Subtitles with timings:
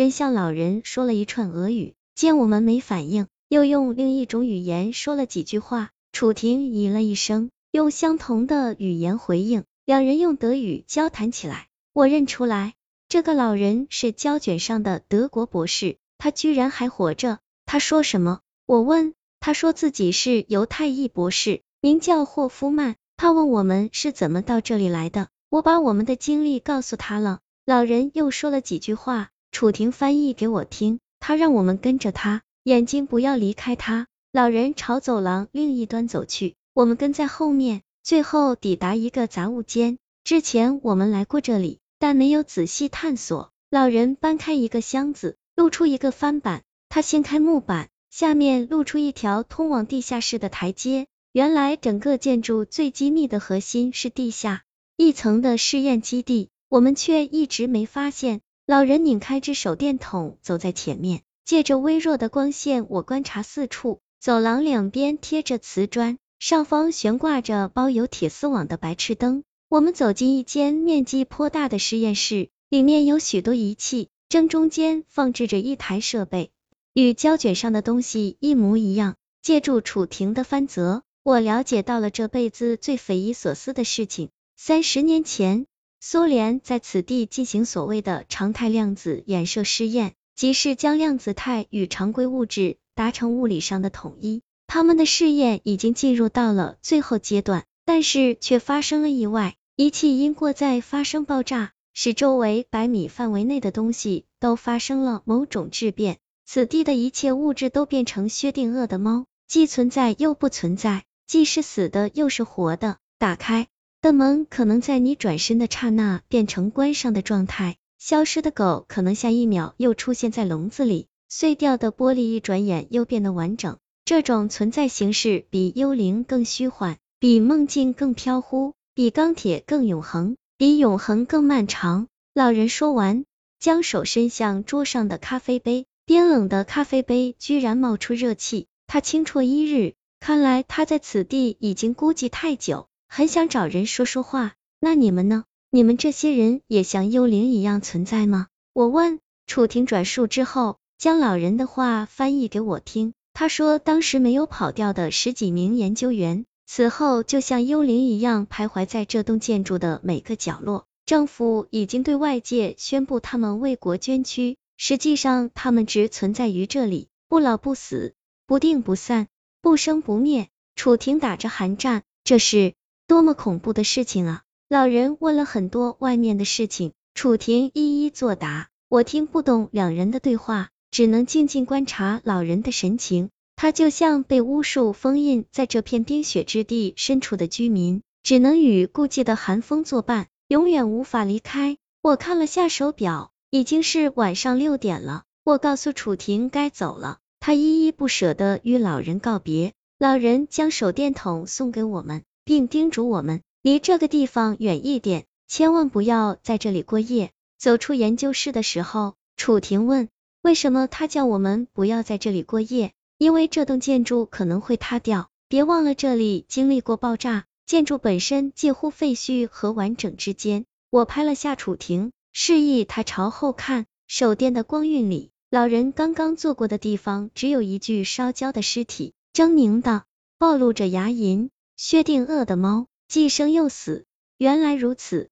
[0.00, 5.90] 真向老人说了一串俄语，见我们没反应，又用另一种语言说了几句话。
[6.10, 11.66] 楚婷咦了一声，用相同的语言回应，两人用德语交谈起来。
[11.92, 12.72] 我认出来，
[13.10, 17.38] 这个老人是胶卷上的德国博士，他居然还活着。
[17.66, 18.40] 他说什么？
[18.64, 19.12] 我问。
[19.38, 22.96] 他说自己是犹太裔博士，名叫霍夫曼。
[23.18, 27.40] 他问我们是怎么到这里来的，我把我们的经历告诉他了。
[27.66, 31.00] 老人又说了几句话，楚婷翻译给我听。
[31.18, 34.06] 他让我们跟着他，眼睛不要离开他。
[34.32, 39.98] 老人朝走廊另一端走去，我们跟在后面，最后抵达一个杂物间。
[40.24, 43.50] 之前我们来过这里，但没有仔细探索。
[43.70, 47.88] 老人搬开一个箱子，露出一个翻板，他掀开木板。
[48.10, 51.06] 下面露出一条通往地下室的台阶。
[51.32, 54.64] 原来整个建筑最机密的核心是地下
[54.96, 58.40] 一层的试验基地，我们却一直没发现。
[58.70, 63.98] 老人拧开只手电筒，走在前面，借着微弱的光线，我观察四处。
[64.20, 69.42] 走廊两边贴着瓷砖，上方悬挂着包有铁丝网的白炽灯。
[69.68, 76.52] 我们走进一间面积颇大的实验室，里面有许多仪器，正中间放置着一台设备。
[76.94, 79.16] 与胶卷上的东西一模一样。
[79.42, 84.28] 借助楚婷的翻泽，我了解到了这辈子最匪夷所思的事情。
[84.56, 85.66] 三十年前，
[86.02, 94.40] 苏联在此地进行所谓的常态量子衍射试验，即是将量子态与常规物质达成物理上的统一。
[94.66, 106.16] 他们的试验已经进入到了最后阶段，但是却发生了意外，仪器因过载发生爆炸，使周围百米范围内的东西都发生了某种质变。
[106.46, 112.96] 此地的一切物质都变成薛定谔的猫，既存在又不存在，既是死的又是活的。
[113.18, 113.68] 打开
[114.02, 123.76] 的门可能在你转身的刹那变成关上的状态，消失的狗可能下一秒又出现在笼子里，碎掉的玻璃一转眼又变得完整。
[124.06, 132.08] 这种存在形式比幽灵更虚幻，比梦境更飘忽，比钢铁更永恒，比永恒更漫长。
[132.32, 133.26] 老人说完，
[133.58, 135.84] 将手伸向桌上的咖啡杯。
[136.06, 144.52] 冰冷的咖啡杯居然冒出热气，他清啜一日，看来他在此地已经孤寂太久，很想找人说说话。
[144.78, 145.42] 那你们呢？
[145.70, 148.46] 你们这些人也像幽灵一样存在吗？
[148.72, 149.18] 我问。
[149.48, 153.12] 楚婷转述之后，将老人的话翻译给我听。
[153.32, 160.86] 他说，当时没有跑掉的十几名研究员，此后就像幽灵一样徘徊在这栋建筑的每个角落。
[161.04, 164.56] 政府已经对外界宣布他们为国捐躯。
[164.76, 168.14] 实际上，他们只存在于这里，不老不死，
[168.46, 169.26] 不定不散，
[169.60, 170.48] 不生不灭。
[170.76, 172.74] 楚婷打着寒战，这是
[173.10, 174.42] 多么恐怖的事情啊！
[174.68, 178.68] 老人问了很多外面的事情，楚婷一一作答。
[178.88, 183.30] 我听不懂两人的对话，只能静静观察老人的神情。
[183.56, 191.78] 他就像被巫术封印在这片冰雪之地深处的居民，只能与孤寂的寒风作伴，永远无法离开。
[192.02, 193.32] 我看了下手表。
[193.50, 199.72] 已经是晚上六点了，我告诉楚婷该走了，她依依不舍的与老人告别。
[199.98, 207.30] 老人将手电筒送给我们，并叮嘱我们离这个地方远一点，千万不要在这里过夜。
[207.58, 210.08] 走出研究室的时候，楚婷问
[210.42, 212.92] 为什么他叫我们不要在这里过夜？
[213.18, 215.28] 因为这栋建筑可能会塌掉。
[215.48, 220.64] 别忘了这里经历过爆炸，建筑本身介乎废墟和完整之间。
[220.90, 222.12] 我拍了下楚婷。
[222.32, 230.04] 示意他朝后看，手电的光晕里，老人刚刚坐过的地方，只有一具烧焦的尸体，狰狞的，
[230.38, 231.50] 暴露着牙龈。
[231.82, 234.04] 薛定谔的猫，既生又死。
[234.36, 235.30] 原来如此。